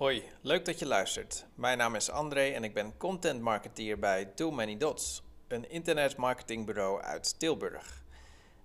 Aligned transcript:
Hoi, 0.00 0.24
leuk 0.40 0.64
dat 0.64 0.78
je 0.78 0.86
luistert. 0.86 1.46
Mijn 1.54 1.78
naam 1.78 1.94
is 1.94 2.10
André 2.10 2.50
en 2.50 2.64
ik 2.64 2.74
ben 2.74 2.96
content 2.96 3.40
marketeer 3.40 3.98
bij 3.98 4.24
Too 4.24 4.50
Many 4.50 4.76
Dots, 4.76 5.22
een 5.48 5.70
internetmarketingbureau 5.70 7.02
uit 7.02 7.38
Tilburg. 7.38 8.04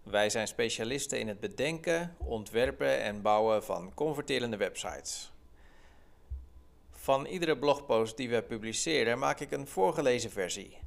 Wij 0.03 0.29
zijn 0.29 0.47
specialisten 0.47 1.19
in 1.19 1.27
het 1.27 1.39
bedenken, 1.39 2.15
ontwerpen 2.19 3.01
en 3.01 3.21
bouwen 3.21 3.63
van 3.63 3.93
converterende 3.93 4.57
websites. 4.57 5.31
Van 6.91 7.25
iedere 7.25 7.57
blogpost 7.57 8.17
die 8.17 8.29
we 8.29 8.43
publiceren 8.43 9.19
maak 9.19 9.39
ik 9.39 9.51
een 9.51 9.67
voorgelezen 9.67 10.31
versie. 10.31 10.77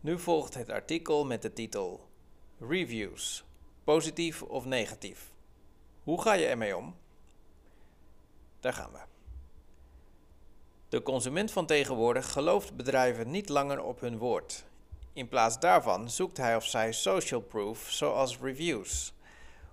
Nu 0.00 0.18
volgt 0.18 0.54
het 0.54 0.70
artikel 0.70 1.24
met 1.24 1.42
de 1.42 1.52
titel 1.52 2.08
Reviews, 2.60 3.44
positief 3.84 4.42
of 4.42 4.64
negatief. 4.64 5.32
Hoe 6.02 6.22
ga 6.22 6.32
je 6.32 6.46
ermee 6.46 6.76
om? 6.76 6.96
Daar 8.60 8.72
gaan 8.72 8.92
we. 8.92 8.98
De 10.92 11.02
consument 11.02 11.50
van 11.50 11.66
tegenwoordig 11.66 12.32
gelooft 12.32 12.76
bedrijven 12.76 13.30
niet 13.30 13.48
langer 13.48 13.82
op 13.82 14.00
hun 14.00 14.18
woord. 14.18 14.64
In 15.12 15.28
plaats 15.28 15.58
daarvan 15.58 16.10
zoekt 16.10 16.36
hij 16.36 16.56
of 16.56 16.64
zij 16.64 16.92
social 16.92 17.40
proof, 17.40 17.90
zoals 17.90 18.38
reviews. 18.38 19.14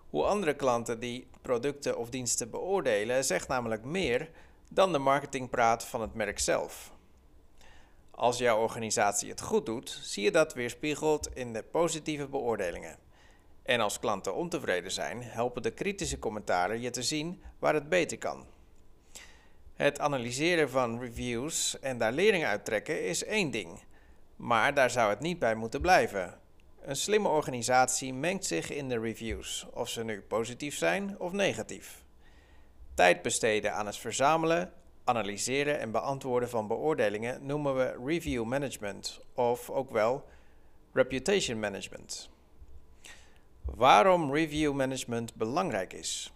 Hoe 0.09 0.23
andere 0.23 0.54
klanten 0.54 1.00
die 1.00 1.28
producten 1.42 1.98
of 1.98 2.09
diensten 2.09 2.50
beoordelen, 2.50 3.25
zegt 3.25 3.47
namelijk 3.47 3.84
meer 3.84 4.30
dan 4.70 4.92
de 4.92 4.97
marketingpraat 4.97 5.86
van 5.86 6.02
het 6.02 6.14
merk 6.14 6.40
zelf. 6.40 6.94
Als 8.12 8.38
jouw 8.38 8.62
organisatie 8.62 9.30
het 9.30 9.42
goed 9.42 9.66
doet, 9.66 10.00
zie 10.02 10.23
je 10.23 10.31
dat 10.31 10.53
weerspiegeld 10.53 11.30
in 11.34 11.53
de 11.53 11.64
positieve 11.64 12.28
beoordelingen. 12.28 12.97
En 13.64 13.80
als 13.80 14.00
klanten 14.00 14.36
ontevreden 14.36 14.92
zijn, 14.92 15.23
helpen 15.23 15.62
de 15.62 15.72
kritische 15.72 16.20
commentaren 16.20 16.81
je 16.81 16.90
te 16.90 17.03
zien 17.03 17.42
waar 17.59 17.73
het 17.73 17.90
beter 17.90 18.17
kan. 18.17 18.58
Het 19.80 19.99
analyseren 19.99 20.69
van 20.69 20.99
reviews 20.99 21.80
en 21.80 21.97
daar 21.97 22.11
lering 22.11 22.45
uit 22.45 22.66
trekken 22.66 23.05
is 23.05 23.23
één 23.23 23.52
ding. 23.52 23.83
Maar 24.35 24.73
daar 24.73 24.89
zou 24.89 25.09
het 25.09 25.19
niet 25.19 25.39
bij 25.39 25.55
moeten 25.55 25.81
blijven. 25.81 26.39
Een 26.81 26.95
slimme 26.95 27.27
organisatie 27.27 28.13
mengt 28.13 28.45
zich 28.45 28.72
in 28.72 28.89
de 28.89 29.00
reviews, 29.00 29.67
of 29.73 29.89
ze 29.89 30.03
nu 30.03 30.22
positief 30.22 30.77
zijn 30.77 31.19
of 31.19 31.31
negatief. 31.31 32.03
Tijd 32.94 33.22
besteden 33.22 33.73
aan 33.73 33.85
het 33.85 33.97
verzamelen, 33.97 34.73
analyseren 35.03 35.80
en 35.80 35.91
beantwoorden 35.91 36.50
van 36.50 36.67
beoordelingen 36.67 37.45
noemen 37.45 37.75
we 37.75 38.00
review 38.05 38.44
management, 38.45 39.22
of 39.33 39.69
ook 39.69 39.91
wel 39.91 40.25
reputation 40.94 41.59
management. 41.59 42.30
Waarom 43.66 44.33
review 44.33 44.73
management 44.73 45.35
belangrijk 45.35 45.94
is. 45.94 46.33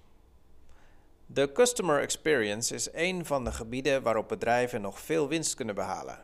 De 1.25 1.51
customer 1.51 2.01
experience 2.01 2.73
is 2.73 2.89
een 2.93 3.25
van 3.25 3.43
de 3.43 3.51
gebieden 3.51 4.01
waarop 4.01 4.27
bedrijven 4.27 4.81
nog 4.81 4.99
veel 4.99 5.27
winst 5.27 5.55
kunnen 5.55 5.75
behalen. 5.75 6.23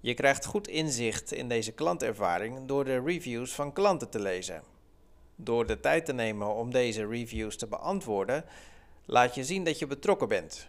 Je 0.00 0.14
krijgt 0.14 0.44
goed 0.44 0.68
inzicht 0.68 1.32
in 1.32 1.48
deze 1.48 1.72
klantervaring 1.72 2.66
door 2.66 2.84
de 2.84 3.00
reviews 3.00 3.52
van 3.54 3.72
klanten 3.72 4.10
te 4.10 4.20
lezen. 4.20 4.62
Door 5.36 5.66
de 5.66 5.80
tijd 5.80 6.06
te 6.06 6.12
nemen 6.12 6.54
om 6.54 6.70
deze 6.70 7.06
reviews 7.06 7.56
te 7.56 7.66
beantwoorden, 7.66 8.44
laat 9.04 9.34
je 9.34 9.44
zien 9.44 9.64
dat 9.64 9.78
je 9.78 9.86
betrokken 9.86 10.28
bent. 10.28 10.68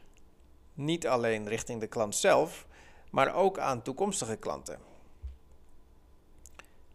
Niet 0.73 1.07
alleen 1.07 1.47
richting 1.47 1.79
de 1.79 1.87
klant 1.87 2.15
zelf, 2.15 2.65
maar 3.11 3.35
ook 3.35 3.59
aan 3.59 3.81
toekomstige 3.81 4.35
klanten. 4.35 4.94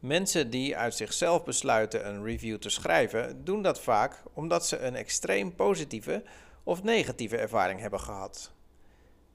Mensen 0.01 0.51
die 0.51 0.77
uit 0.77 0.95
zichzelf 0.95 1.45
besluiten 1.45 2.09
een 2.09 2.25
review 2.25 2.59
te 2.59 2.69
schrijven, 2.69 3.45
doen 3.45 3.63
dat 3.63 3.81
vaak 3.81 4.23
omdat 4.33 4.67
ze 4.67 4.79
een 4.79 4.95
extreem 4.95 5.55
positieve 5.55 6.23
of 6.63 6.83
negatieve 6.83 7.37
ervaring 7.37 7.81
hebben 7.81 8.01
gehad. 8.01 8.53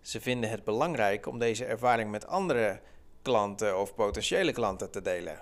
Ze 0.02 0.22
vinden 0.22 0.50
het 0.50 0.64
belangrijk 0.64 1.26
om 1.26 1.40
deze 1.40 1.66
ervaring 1.66 2.12
met 2.12 2.28
andere 2.28 2.80
klanten 3.22 3.80
of 3.80 3.96
potentiële 3.96 4.52
klanten 4.52 4.92
te 4.92 5.02
delen. 5.02 5.40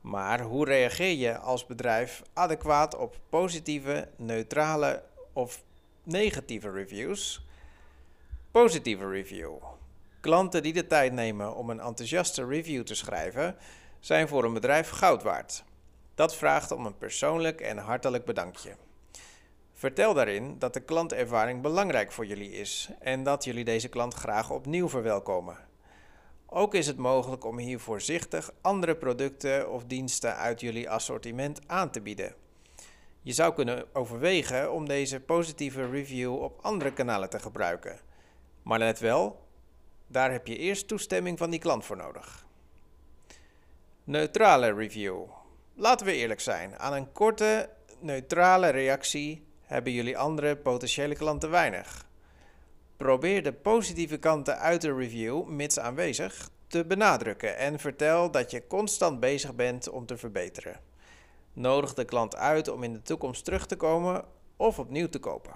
Maar 0.00 0.40
hoe 0.40 0.64
reageer 0.64 1.16
je 1.16 1.38
als 1.38 1.66
bedrijf 1.66 2.22
adequaat 2.32 2.96
op 2.96 3.16
positieve, 3.28 4.08
neutrale 4.16 5.02
of 5.32 5.62
negatieve 6.02 6.70
reviews? 6.70 7.46
Positieve 8.50 9.08
review. 9.08 9.56
Klanten 10.20 10.62
die 10.62 10.72
de 10.72 10.86
tijd 10.86 11.12
nemen 11.12 11.54
om 11.54 11.70
een 11.70 11.80
enthousiaste 11.80 12.46
review 12.46 12.82
te 12.82 12.94
schrijven, 12.94 13.56
zijn 14.00 14.28
voor 14.28 14.44
een 14.44 14.52
bedrijf 14.52 14.90
goud 14.90 15.22
waard. 15.22 15.64
Dat 16.14 16.36
vraagt 16.36 16.70
om 16.70 16.86
een 16.86 16.98
persoonlijk 16.98 17.60
en 17.60 17.78
hartelijk 17.78 18.24
bedankje. 18.24 18.76
Vertel 19.72 20.14
daarin 20.14 20.58
dat 20.58 20.74
de 20.74 20.80
klantervaring 20.80 21.62
belangrijk 21.62 22.12
voor 22.12 22.26
jullie 22.26 22.52
is 22.52 22.90
en 22.98 23.22
dat 23.22 23.44
jullie 23.44 23.64
deze 23.64 23.88
klant 23.88 24.14
graag 24.14 24.50
opnieuw 24.50 24.88
verwelkomen. 24.88 25.58
Ook 26.46 26.74
is 26.74 26.86
het 26.86 26.96
mogelijk 26.96 27.44
om 27.44 27.58
hier 27.58 27.80
voorzichtig 27.80 28.52
andere 28.60 28.96
producten 28.96 29.70
of 29.70 29.84
diensten 29.84 30.36
uit 30.36 30.60
jullie 30.60 30.90
assortiment 30.90 31.60
aan 31.66 31.90
te 31.90 32.00
bieden. 32.00 32.34
Je 33.22 33.32
zou 33.32 33.54
kunnen 33.54 33.84
overwegen 33.92 34.72
om 34.72 34.88
deze 34.88 35.20
positieve 35.20 35.90
review 35.90 36.42
op 36.42 36.58
andere 36.62 36.92
kanalen 36.92 37.30
te 37.30 37.38
gebruiken. 37.38 37.98
Maar 38.62 38.78
let 38.78 38.98
wel, 38.98 39.46
daar 40.06 40.32
heb 40.32 40.46
je 40.46 40.56
eerst 40.56 40.88
toestemming 40.88 41.38
van 41.38 41.50
die 41.50 41.60
klant 41.60 41.84
voor 41.84 41.96
nodig. 41.96 42.46
Neutrale 44.08 44.72
review. 44.72 45.24
Laten 45.74 46.06
we 46.06 46.12
eerlijk 46.12 46.40
zijn, 46.40 46.78
aan 46.78 46.92
een 46.92 47.12
korte, 47.12 47.70
neutrale 48.00 48.68
reactie 48.68 49.46
hebben 49.62 49.92
jullie 49.92 50.18
andere 50.18 50.56
potentiële 50.56 51.14
klanten 51.14 51.50
weinig. 51.50 52.06
Probeer 52.96 53.42
de 53.42 53.52
positieve 53.52 54.18
kanten 54.18 54.58
uit 54.58 54.80
de 54.80 54.94
review, 54.94 55.44
mits 55.46 55.78
aanwezig, 55.78 56.50
te 56.66 56.84
benadrukken 56.84 57.56
en 57.56 57.78
vertel 57.78 58.30
dat 58.30 58.50
je 58.50 58.66
constant 58.66 59.20
bezig 59.20 59.54
bent 59.54 59.88
om 59.88 60.06
te 60.06 60.16
verbeteren. 60.16 60.80
Nodig 61.52 61.94
de 61.94 62.04
klant 62.04 62.36
uit 62.36 62.68
om 62.68 62.82
in 62.82 62.92
de 62.92 63.02
toekomst 63.02 63.44
terug 63.44 63.66
te 63.66 63.76
komen 63.76 64.24
of 64.56 64.78
opnieuw 64.78 65.08
te 65.08 65.18
kopen. 65.18 65.54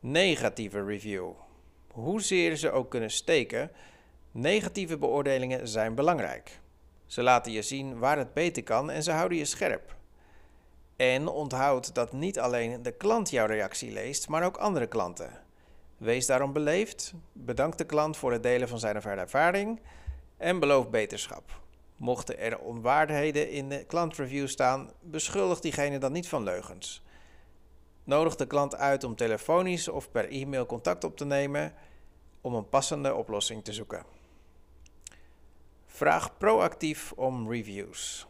Negatieve 0.00 0.84
review. 0.84 1.30
Hoezeer 1.92 2.56
ze 2.56 2.70
ook 2.70 2.90
kunnen 2.90 3.10
steken, 3.10 3.70
negatieve 4.30 4.98
beoordelingen 4.98 5.68
zijn 5.68 5.94
belangrijk. 5.94 6.60
Ze 7.10 7.22
laten 7.22 7.52
je 7.52 7.62
zien 7.62 7.98
waar 7.98 8.18
het 8.18 8.34
beter 8.34 8.62
kan 8.62 8.90
en 8.90 9.02
ze 9.02 9.10
houden 9.10 9.38
je 9.38 9.44
scherp. 9.44 9.96
En 10.96 11.28
onthoud 11.28 11.94
dat 11.94 12.12
niet 12.12 12.38
alleen 12.38 12.82
de 12.82 12.92
klant 12.92 13.30
jouw 13.30 13.46
reactie 13.46 13.92
leest, 13.92 14.28
maar 14.28 14.44
ook 14.44 14.56
andere 14.56 14.86
klanten. 14.86 15.30
Wees 15.96 16.26
daarom 16.26 16.52
beleefd, 16.52 17.12
bedank 17.32 17.78
de 17.78 17.84
klant 17.84 18.16
voor 18.16 18.32
het 18.32 18.42
delen 18.42 18.68
van 18.68 18.78
zijn 18.78 18.96
of 18.96 19.04
haar 19.04 19.18
ervaring 19.18 19.80
en 20.36 20.60
beloof 20.60 20.90
beterschap. 20.90 21.60
Mochten 21.96 22.38
er 22.38 22.58
onwaardigheden 22.58 23.50
in 23.50 23.68
de 23.68 23.84
klantreview 23.84 24.48
staan, 24.48 24.90
beschuldig 25.00 25.60
diegene 25.60 25.98
dan 25.98 26.12
niet 26.12 26.28
van 26.28 26.42
leugens. 26.42 27.02
Nodig 28.04 28.36
de 28.36 28.46
klant 28.46 28.76
uit 28.76 29.04
om 29.04 29.16
telefonisch 29.16 29.88
of 29.88 30.10
per 30.10 30.28
e-mail 30.28 30.66
contact 30.66 31.04
op 31.04 31.16
te 31.16 31.24
nemen 31.24 31.74
om 32.40 32.54
een 32.54 32.68
passende 32.68 33.14
oplossing 33.14 33.64
te 33.64 33.72
zoeken. 33.72 34.19
Vraag 36.00 36.38
proactief 36.38 37.12
om 37.16 37.50
reviews. 37.50 38.26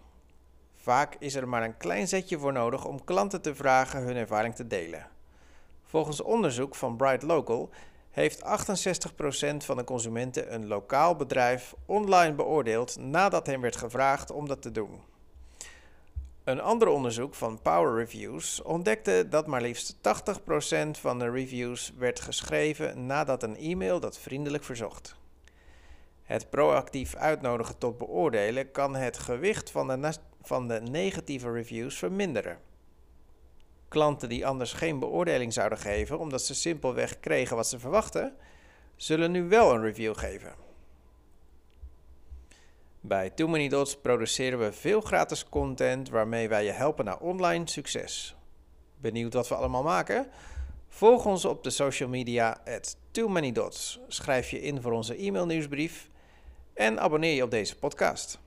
Vaak 0.77 1.17
is 1.19 1.35
er 1.35 1.49
maar 1.49 1.63
een 1.63 1.77
klein 1.77 2.09
zetje 2.09 2.39
voor 2.39 2.53
nodig 2.53 2.85
om 2.85 3.05
klanten 3.05 3.43
te 3.43 3.55
vragen 3.55 4.03
hun 4.03 4.17
ervaring 4.17 4.55
te 4.55 4.67
delen. 4.67 5.09
Volgens 5.85 6.23
onderzoek 6.23 6.75
van 6.75 6.97
Bright 6.97 7.23
Local 7.23 7.71
heeft 8.11 8.43
68% 8.45 9.57
van 9.57 9.77
de 9.77 9.85
consumenten 9.85 10.55
een 10.55 10.67
lokaal 10.67 11.17
bedrijf 11.17 11.75
online 11.87 12.35
beoordeeld 12.35 12.97
nadat 12.99 13.47
hen 13.47 13.61
werd 13.61 13.77
gevraagd 13.77 14.31
om 14.31 14.49
dat 14.49 14.63
te 14.63 14.71
doen. 14.71 15.01
Een 16.45 16.61
ander 16.61 16.89
onderzoek 16.89 17.35
van 17.35 17.63
Power 17.63 17.95
Reviews 17.95 18.63
ontdekte 18.63 19.27
dat 19.29 19.47
maar 19.47 19.63
liefst 19.63 19.97
80% 19.97 20.01
van 20.91 21.19
de 21.19 21.31
reviews 21.31 21.93
werd 21.99 22.21
geschreven 22.21 23.07
nadat 23.07 23.43
een 23.43 23.57
e-mail 23.57 24.01
dat 24.01 24.19
vriendelijk 24.19 24.65
verzocht. 24.65 25.19
Het 26.31 26.51
proactief 26.51 27.15
uitnodigen 27.15 27.79
tot 27.79 27.99
beoordelen 27.99 28.71
kan 28.71 28.95
het 28.95 29.19
gewicht 29.19 29.71
van 29.71 29.89
de, 29.89 30.13
van 30.43 30.69
de 30.69 30.81
negatieve 30.81 31.53
reviews 31.53 31.99
verminderen. 31.99 32.59
Klanten 33.89 34.29
die 34.29 34.47
anders 34.47 34.73
geen 34.73 34.99
beoordeling 34.99 35.53
zouden 35.53 35.79
geven 35.79 36.19
omdat 36.19 36.43
ze 36.43 36.55
simpelweg 36.55 37.21
kregen 37.21 37.57
wat 37.57 37.67
ze 37.67 37.79
verwachten, 37.79 38.37
zullen 38.97 39.31
nu 39.31 39.49
wel 39.49 39.75
een 39.75 39.83
review 39.83 40.17
geven. 40.17 40.55
Bij 43.01 43.31
Too 43.31 43.49
Many 43.49 43.69
Dots 43.69 43.97
produceren 43.97 44.59
we 44.59 44.73
veel 44.73 45.01
gratis 45.01 45.49
content 45.49 46.09
waarmee 46.09 46.49
wij 46.49 46.65
je 46.65 46.73
helpen 46.73 47.05
naar 47.05 47.19
online 47.19 47.69
succes. 47.69 48.37
Benieuwd 48.97 49.35
wat 49.35 49.49
we 49.49 49.55
allemaal 49.55 49.83
maken? 49.83 50.27
Volg 50.89 51.27
ons 51.27 51.45
op 51.45 51.63
de 51.65 51.71
social 51.71 52.09
media 52.09 52.61
at 52.65 52.97
Too 53.11 53.29
Many 53.29 53.53
Dots. 53.53 54.01
Schrijf 54.09 54.51
je 54.51 54.61
in 54.61 54.81
voor 54.81 54.93
onze 54.93 55.17
e-mail 55.17 55.47
nieuwsbrief 55.47 56.10
en 56.81 57.01
abonneer 57.01 57.35
je 57.35 57.43
op 57.43 57.51
deze 57.51 57.77
podcast. 57.77 58.39